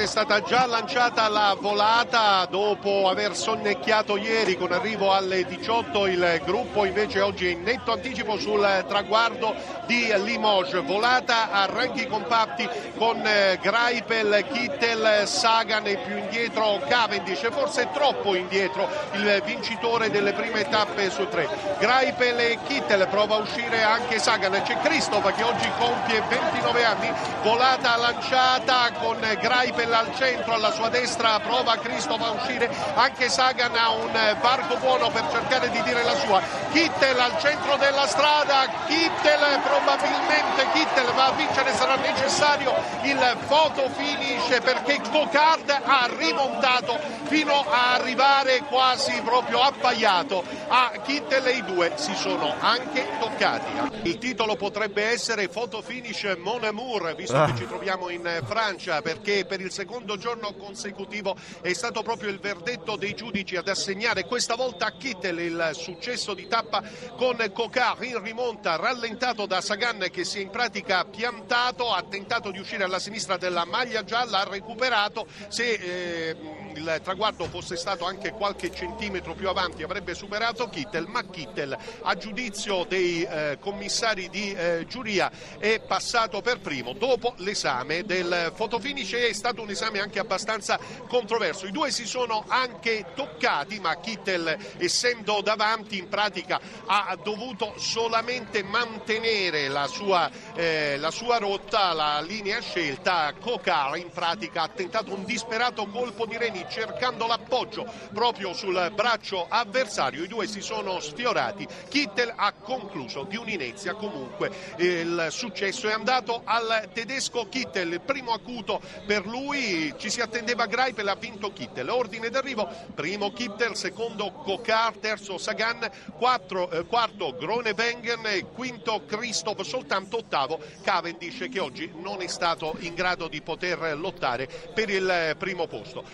[0.00, 6.40] È stata già lanciata la volata dopo aver sonnecchiato ieri con arrivo alle 18 il
[6.42, 10.82] gruppo invece oggi è in netto anticipo sul traguardo di Limoges.
[10.84, 12.66] Volata a ranchi compatti
[12.96, 17.50] con eh, Greipel, Kittel, Sagan e più indietro Cavendish.
[17.50, 21.46] Forse troppo indietro il vincitore delle prime tappe su tre.
[21.78, 24.62] Greipel e Kittel prova a uscire anche Sagan.
[24.62, 27.12] C'è Christoph che oggi compie 29 anni.
[27.42, 33.28] Volata lanciata con Greipel Kittel al centro, alla sua destra prova Cristof a uscire, anche
[33.28, 36.40] Sagan ha un varco buono per cercare di dire la sua.
[36.70, 42.72] Kittel al centro della strada, Kittel probabilmente Kittel va a vincere, sarà necessario
[43.02, 51.46] il photo finish perché Cocard ha rimontato fino a arrivare quasi proprio appaiato a Kittel
[51.46, 54.08] e i due si sono anche toccati.
[54.08, 59.44] Il titolo potrebbe essere photo finish Mon Amour, visto che ci troviamo in Francia, perché
[59.44, 64.54] per il secondo giorno consecutivo è stato proprio il verdetto dei giudici ad assegnare questa
[64.54, 66.82] volta a Kittel il successo di tappa
[67.16, 72.50] con Cocard in rimonta, rallentato da Sagan che si è in pratica piantato, ha tentato
[72.50, 76.36] di uscire alla sinistra della maglia gialla, ha recuperato, se eh,
[76.74, 82.14] il traguardo fosse stato anche qualche centimetro più avanti avrebbe superato Kittel, ma Kittel a
[82.16, 89.12] giudizio dei eh, commissari di eh, giuria è passato per primo dopo l'esame del fotofinish
[89.12, 91.66] è stato un esame anche abbastanza controverso.
[91.66, 98.62] I due si sono anche toccati, ma Kittel, essendo davanti, in pratica ha dovuto solamente
[98.62, 103.32] mantenere la sua, eh, la sua rotta, la linea scelta.
[103.40, 109.46] Cocar, in pratica, ha tentato un disperato colpo di reni cercando l'appoggio proprio sul braccio
[109.48, 110.24] avversario.
[110.24, 111.66] I due si sono sfiorati.
[111.88, 113.94] Kittel ha concluso di un'inezia.
[113.94, 119.59] Comunque il successo è andato al tedesco Kittel, il primo acuto per lui
[119.98, 121.88] ci si attendeva Greipel, ha vinto Kittel.
[121.88, 130.18] Ordine d'arrivo, primo Kittel, secondo Cocard, terzo Sagan, quattro, eh, quarto Gronewengen, quinto Christoph, soltanto
[130.18, 135.66] ottavo Cavendish che oggi non è stato in grado di poter lottare per il primo
[135.66, 136.04] posto.